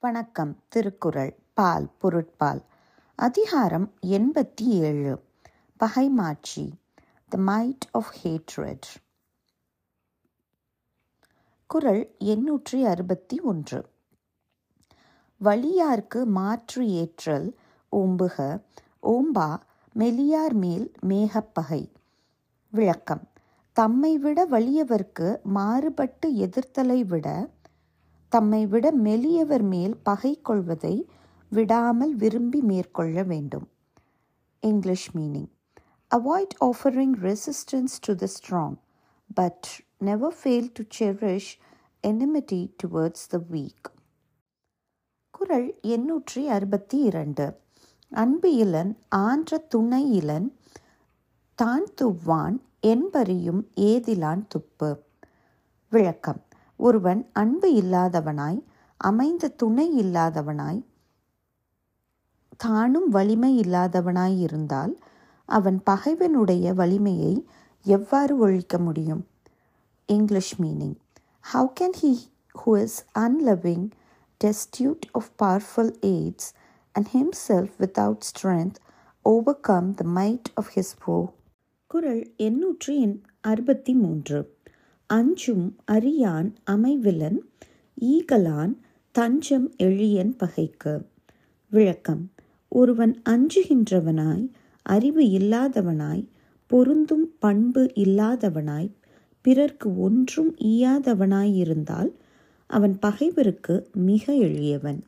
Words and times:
வணக்கம் 0.00 0.62
திருக்குறள் 0.68 1.36
பால் 1.54 1.90
பொருட்பால். 1.98 2.64
அதிகாரம் 3.16 3.92
எண்பத்தி 4.06 4.62
ஏழு. 4.62 5.22
பகைமாட்சி 5.80 6.72
த 7.28 7.38
மைட் 7.38 7.86
ஆஃப் 7.92 8.14
ஹேட்ரட் 8.22 8.86
குறள் 11.66 12.14
எண்ணூற்றி 12.20 12.82
அறுபத்தி 12.82 13.40
ஒன்று. 13.40 13.88
வலியார்க்கு 15.44 16.24
மாற்று 16.24 16.86
ஏற்றல் 16.86 17.56
ஓம்புக 17.92 18.62
ஓம்பா 19.02 19.56
மெலியார் 19.98 20.52
மேல் 20.52 20.92
மேகப்பகை. 21.08 21.92
விளக்கம் 22.70 23.28
தம்மை 23.72 24.18
விட 24.18 24.46
வலியவர்க்கு 24.46 25.42
மாறுபட்டு 25.42 26.30
எதிர்த்தலை 26.30 27.04
விட 27.04 27.48
தம்மை 28.28 28.66
விட 28.66 28.92
மெலியவர் 28.92 29.62
மேல் 29.62 29.96
பகை 30.02 30.40
கொள்வதை 30.42 31.08
விடாமல் 31.48 32.14
விரும்பி 32.14 32.60
மேற்கொள்ள 32.60 33.22
வேண்டும். 33.22 33.68
English 34.60 35.16
meaning 35.16 35.50
avoid 36.10 36.54
offering 36.60 37.14
resistance 37.22 37.96
to 38.00 38.14
the 38.14 38.26
strong 38.34 38.76
but 39.34 39.66
never 39.98 40.36
fail 40.42 40.70
to 40.72 40.82
cherish 40.98 41.52
enmity 42.00 42.60
towards 42.82 43.28
the 43.28 43.40
weak 43.52 43.88
குரல் 45.30 45.78
எண்ணூற்றி 45.82 46.46
அறுபத்தி 46.46 46.98
இரண்டு. 47.00 47.46
அன்பு 48.10 48.54
இலன் 48.54 48.98
ஆன்ற 49.08 49.58
துணை 49.58 50.10
இலன் 50.10 50.48
தான் 51.54 51.86
துவ்வான் 52.00 52.56
என்பறியும் 52.80 53.62
ஏதிலான் 53.74 54.42
துப்பு. 54.48 54.90
விளக்கம். 55.92 56.42
ஒருவன் 56.78 57.20
அன்பு 57.32 57.68
இல்லாதவனாய் 57.72 58.60
அமைந்த 58.96 59.48
துணை 59.48 59.86
இல்லாதவனாய் 60.04 60.80
தானும் 62.56 63.08
வலிமை 63.08 63.60
இல்லாதவனாய் 63.60 64.38
இருந்தால் 64.38 64.94
அவன் 65.48 65.78
பகைவனுடைய 65.90 66.74
வலிமையை 66.74 67.34
எவ்வாறு 67.82 68.38
ஒழிக்க 68.38 68.78
முடியும்? 68.78 69.22
English 70.06 70.54
meaning 70.62 70.98
how 71.52 71.72
can 71.80 71.96
he 72.02 72.12
who 72.64 72.80
is 72.80 72.98
unloving 73.18 73.86
destitute 74.44 75.04
of 75.12 75.24
powerful 75.42 75.88
aids 76.06 76.44
and 76.92 77.06
himself 77.12 77.70
without 77.78 78.18
strength 78.32 78.78
overcome 79.28 79.88
the 79.98 80.06
might 80.14 80.46
of 80.56 80.66
his 80.74 80.88
foe? 81.04 81.24
குரல் 81.86 82.34
எண்ணூற்றி 82.38 83.20
அறுபத்தி 83.40 83.94
மூன்று. 83.94 84.57
அஞ்சும் 85.14 85.76
அறியான் 85.84 86.54
அமைவிலன் 86.70 87.38
ஈகலான் 88.00 88.74
தஞ்சம் 89.10 89.74
எழியன் 89.76 90.34
பகைக்கு. 90.36 91.06
விளக்கம். 91.70 92.30
ஒருவன் 92.68 93.22
அஞ்சுகின்றவனாய் 93.28 94.48
அறிவு 94.82 95.22
இல்லாதவனாய் 95.22 96.26
பொருந்தும் 96.66 97.32
பண்பு 97.38 97.90
இல்லாதவனாய் 97.94 98.90
பிறர்க்கு 99.40 99.98
ஒன்றும் 99.98 100.56
ஈயாதவனாய் 100.56 101.54
இருந்தால் 101.54 102.14
அவன் 102.66 102.98
பகைவருக்கு 102.98 103.90
மிக 103.92 104.34
எளியவன். 104.34 105.04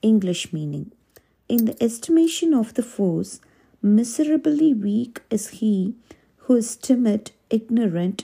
English 0.00 0.54
meaning 0.54 0.90
in 1.46 1.64
the 1.64 1.88
estimation 1.88 2.52
of 2.52 2.74
the 2.74 2.84
foes 2.96 3.40
miserably 3.86 4.72
weak 4.82 5.22
is 5.28 5.64
he 5.64 5.94
who 6.48 6.56
is 6.58 6.92
timid, 6.92 7.22
ignorant, 7.54 8.16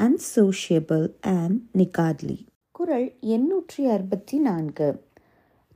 unsociable 0.00 1.08
and 1.20 1.60
niggardly 1.72 2.46
குரல் 2.70 3.12
எண்ணூற்றி 3.20 3.84
அறுபத்தி 3.86 4.38
நான்கு 4.38 5.04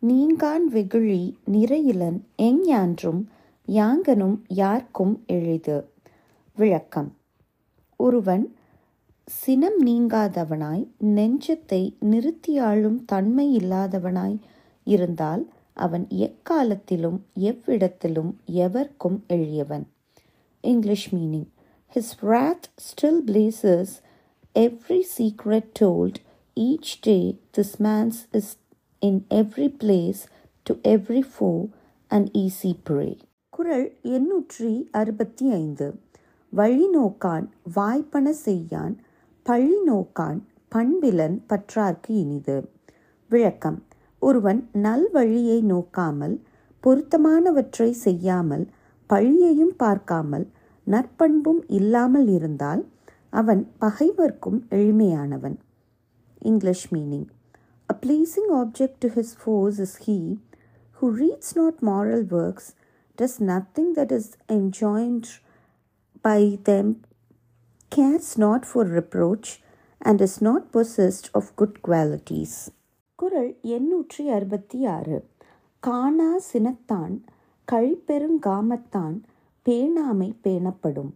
நீங்கான் 0.09 0.65
வெகுழி 0.73 1.35
நிறையிலன் 1.53 2.21
எஞ்ஞான்றும் 2.43 3.25
யாங்கனும் 3.67 4.37
யார்க்கும் 4.49 5.25
எளிது 5.27 5.89
விளக்கம். 6.55 7.17
ஒருவன் 7.97 8.57
சினம் 9.25 9.87
நீங்காதவனாய் 9.87 10.89
நெஞ்சத்தை 11.05 11.97
நிறுத்தியாளும் 12.01 13.05
தன்மை 13.07 13.57
இல்லாதவனாய் 13.57 14.39
இருந்தால் 14.85 15.53
அவன் 15.73 16.07
எக்காலத்திலும் 16.09 17.21
எவ்விடத்திலும் 17.35 18.37
எவர்க்கும் 18.47 19.27
எளியவன் 19.27 19.85
English 20.61 21.15
meaning 21.15 21.49
his 21.95 22.15
wrath 22.23 22.69
still 22.79 23.23
places 23.27 24.03
every 24.55 25.03
secret 25.03 25.75
told 25.75 26.21
each 26.57 27.01
day 27.01 27.39
this 27.55 27.81
man's 27.81 28.19
is 28.33 28.57
in 29.03 29.25
every 29.29 29.69
place 29.69 30.29
to 30.67 30.79
every 30.85 31.23
foe 31.23 31.71
an 32.11 32.29
easy 32.33 32.73
prey. 32.89 33.17
குரல் 33.49 33.87
எண்ணூற்றி 34.03 34.71
அறுபத்தி 34.91 35.51
ஐந்து. 35.51 35.89
வழி 36.53 36.87
நோக்கான் 36.95 37.47
வாய்ப்பன 37.75 38.33
செய்யான் 38.45 38.95
பழி 39.43 39.75
நோக்கான் 39.87 40.41
பண்பிலன் 40.69 41.37
பற்றார்க்கு 41.49 42.15
இனிது. 42.23 42.71
விளக்கம். 43.31 43.83
ஒருவன் 44.19 44.69
நல்வழியை 44.83 45.59
நோக்காமல் 45.73 46.37
பொருத்தமானவற்றை 46.83 47.91
செய்யாமல் 47.91 48.67
பழியையும் 49.11 49.77
பார்க்காமல் 49.77 50.47
நற்பண்பும் 50.87 51.63
இல்லாமல் 51.69 52.29
இருந்தால் 52.29 52.83
அவன் 53.34 53.64
பகைவர்க்கும் 53.82 54.60
எளிமையானவன் 54.70 55.58
English 56.42 56.88
meaning 56.94 57.28
a 57.90 57.96
pleasing 58.06 58.52
object 58.62 59.00
to 59.00 59.10
his 59.16 59.36
foes 59.44 59.80
is 59.80 59.98
he 60.06 60.20
who 60.98 61.10
reads 61.12 61.56
not 61.56 61.82
moral 61.82 62.24
works, 62.24 62.66
does 63.18 63.40
nothing 63.42 63.94
that 63.94 64.12
is 64.12 64.26
enjoined 64.50 65.28
by 66.26 66.60
them, 66.64 66.88
cares 67.92 68.38
not 68.38 68.66
for 68.66 68.84
reproach, 68.84 69.62
and 70.02 70.20
is 70.20 70.42
not 70.42 70.72
possessed 70.72 71.30
of 71.34 71.56
good 71.56 71.76
qualities. 71.82 72.54
குரல் 73.20 73.50
எண்ணூற்றி 73.68 74.24
அறுபத்தி 74.30 74.80
ஆறு 74.88 75.18
காணா 75.84 76.32
சினத்தான் 76.52 77.16
கழிப்பெருங்காமத்தான் 77.68 79.16
பேணாமை 79.66 80.30
பேணப்படும் 80.44 81.12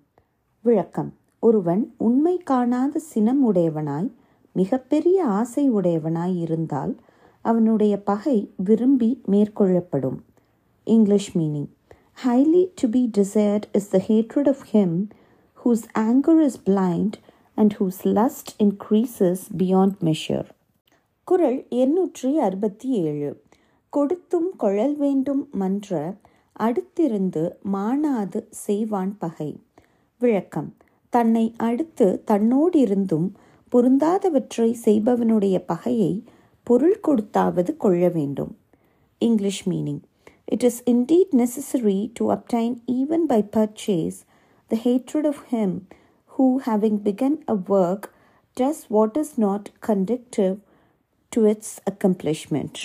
விளக்கம் 0.66 1.12
ஒருவன் 1.41 1.95
உண்மை 1.99 2.39
காணாத 2.39 2.99
சினம் 2.99 3.55
உடையவனாய் 3.55 4.11
மிகப்பெரிய 4.53 5.25
ஆசை 5.25 5.73
உடையவனாய் 5.73 6.39
இருந்தால் 6.39 6.97
அவனுடைய 7.41 8.03
பகை 8.03 8.51
விரும்பி 8.57 9.23
மேற்கொள்ளப்படும். 9.31 10.19
English 10.85 11.39
meaning. 11.39 11.69
Highly 12.27 12.67
to 12.75 12.89
be 12.89 13.11
desired 13.19 13.67
is 13.73 13.91
the 13.91 14.03
hatred 14.09 14.49
of 14.49 14.65
him 14.73 15.09
whose 15.65 15.85
anger 15.99 16.41
is 16.41 16.61
blind 16.67 17.17
and 17.55 17.75
whose 17.79 18.01
lust 18.03 18.53
increases 18.59 19.45
beyond 19.57 19.99
measure 20.05 20.49
குரல் 21.25 21.67
எண்ணூற்றி 21.71 22.33
அறுபத்தி 22.35 22.89
ஏழு 22.89 23.43
கொடுத்தும் 23.89 24.51
கொழல் 24.59 24.97
வேண்டும் 24.97 25.49
மன்ற 25.53 26.15
அடுத்திருந்து 26.61 27.53
மாணாது 27.73 28.47
செய்வான் 28.51 29.19
பகை. 29.19 29.63
விளக்கம். 30.19 30.75
தன்னை 31.14 31.46
அடுத்து 31.58 32.08
தன்னோடிருந்தும் 32.32 33.28
பொருந்தாதவற்றை 33.74 34.70
செய்பவனுடைய 34.86 35.58
பகையை 35.66 36.14
பொருள் 36.68 37.00
கொடுத்தாவது 37.08 37.72
கொள்ள 37.78 38.04
வேண்டும் 38.10 38.54
English 39.22 39.64
meaning 39.70 40.02
it 40.46 40.64
is 40.64 40.82
indeed 40.86 41.34
necessary 41.38 42.00
to 42.14 42.26
obtain 42.32 42.76
even 42.92 43.26
by 43.28 43.42
purchase 43.58 44.20
the 44.72 44.80
hatred 44.80 45.26
of 45.26 45.40
him 45.46 45.88
who, 46.32 46.60
having 46.60 46.98
begun 47.00 47.44
a 47.48 47.54
work, 47.54 48.12
does 48.58 48.86
what 48.86 49.16
is 49.16 49.38
not 49.38 49.70
conducive 49.82 50.56
to 51.32 51.46
its 51.46 51.70
accomplishment. 51.88 52.76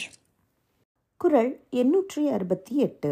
குரல் 1.20 1.52
எண்ணூற்றி 1.72 2.22
அறுபத்தி 2.30 2.74
எட்டு 2.76 3.10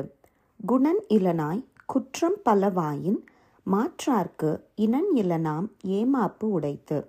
குணன் 0.61 1.01
இலனாய் 1.09 1.63
குற்றம் 1.87 2.37
பலவாயின் 2.45 3.19
மாற்றார்க்கு 3.64 4.64
இனன் 4.76 5.10
இலனாம் 5.16 5.68
ஏமாப்பு 5.88 6.44
உடைத்து. 6.44 7.08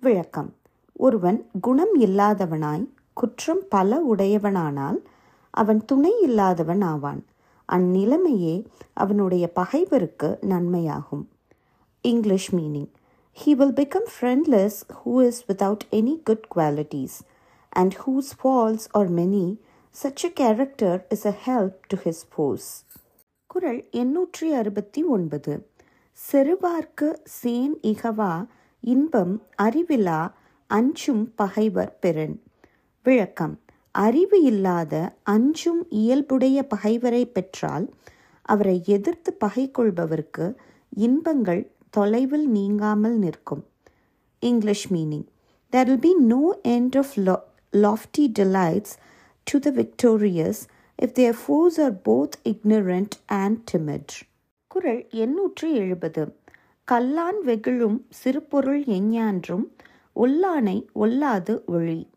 விளக்கம். 0.00 0.54
ஒருவன் 0.92 1.50
குணம் 1.60 1.94
இல்லாதவனாய் 2.00 2.88
குற்றம் 3.12 3.62
பல 3.68 4.00
உடையவனானால் 4.14 4.98
அவன் 5.50 5.84
துணை 5.84 6.20
இல்லாதவன் 6.20 6.80
ஆவான். 6.80 7.24
அந்நிலைமையே 7.72 8.64
அவனுடைய 8.92 9.52
பகைவருக்கு 9.52 10.38
நன்மையாகும். 10.42 11.24
English 12.00 12.54
meaning 12.54 12.90
he 13.44 13.50
will 13.50 13.72
become 13.72 14.08
friendless 14.14 14.78
who 14.98 15.22
is 15.22 15.50
without 15.50 15.86
any 15.90 16.22
good 16.22 16.46
qualities 16.56 17.18
and 17.68 17.94
whose 18.06 18.32
faults 18.40 18.86
are 18.92 19.12
many 19.12 19.60
such 20.02 20.24
a 20.24 20.28
character 20.34 21.06
is 21.10 21.26
a 21.26 21.34
help 21.46 21.78
to 21.86 21.96
his 22.04 22.24
foes 22.34 22.84
குரல் 23.46 23.88
எண்ணூற்றி 23.92 24.50
அறுபத்தி 24.50 25.04
ஒன்பது. 25.04 25.68
செருவார்க்கு 26.32 27.14
சேன் 27.42 27.72
இகவா 27.82 28.46
இன்பம் 28.80 29.42
அறிவிலா 29.62 30.32
அஞ்சும் 30.66 31.32
பகைவர் 31.34 31.98
பெறன். 31.98 32.42
விளக்கம். 33.02 33.60
அறிவு 33.90 34.42
இல்லாத 34.42 35.14
அஞ்சும் 35.22 35.90
இயல்புடைய 35.90 36.66
பகைவரை 36.66 37.26
பெற்றால் 37.26 37.94
அவரை 38.42 38.82
எதிர்த்து 38.86 39.32
பகை 39.32 39.70
கொள்பவருக்கு 39.78 40.54
இன்பங்கள் 40.88 41.72
தொலைவில் 41.90 42.50
நீங்காமல் 42.50 43.18
நிற்கும். 43.18 43.66
English 44.40 44.92
meaning. 44.92 45.26
There 45.70 45.86
will 45.86 45.98
be 45.98 46.14
no 46.14 46.60
end 46.64 46.98
of 46.98 47.12
lo- 47.16 47.42
lofty 47.72 48.32
delights 48.38 48.92
to 49.44 49.58
the 49.64 49.70
victorious 49.70 50.54
if 51.02 51.06
their 51.06 51.34
foes 51.48 51.76
are 51.76 51.96
both 52.04 52.28
ignorant 52.44 53.08
and 53.28 53.58
timid. 53.72 54.04
குரல் 54.74 55.06
எண்ணூற்று 55.10 55.72
எழுபது. 55.72 56.36
கல்லான் 56.84 57.42
வெகுழும் 57.42 58.06
சிறுபொருள் 58.08 58.84
எஞ்ஞான்றும் 58.84 59.64
ஒல்லானை 60.16 60.86
ஒல்லாது 60.94 61.60
ஒழி 61.72 62.08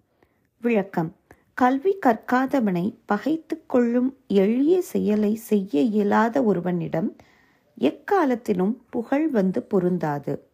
விளக்கம். 0.61 1.15
கல்வி 1.53 1.97
கற்காதவனை 2.05 2.95
பகைத்து 3.05 3.63
கொள்ளும் 3.65 4.17
எளிய 4.27 4.81
செயலை 4.81 5.35
செய்ய 5.35 5.81
இயலாத 5.81 6.43
ஒருவனிடம் 6.43 7.15
எக்காலத்திலும் 7.77 8.83
புகழ் 8.89 9.27
வந்து 9.27 9.61
பொருந்தாது. 9.61 10.47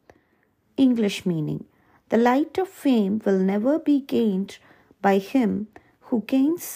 English 0.75 1.27
meaning. 1.27 1.65
The 2.07 2.17
light 2.17 2.59
of 2.59 2.75
fame 2.83 3.17
will 3.23 3.43
never 3.43 3.81
be 3.81 4.05
gained 4.11 4.53
by 5.01 5.25
him 5.33 5.57
who 6.11 6.21
gains 6.31 6.71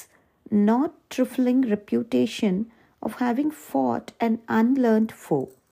not 0.49 0.97
trifling 1.17 1.63
reputation 1.75 2.59
of 3.01 3.15
having 3.15 3.51
fought 3.51 4.11
an 4.19 4.39
unlearned 4.47 5.11
foe. 5.11 5.57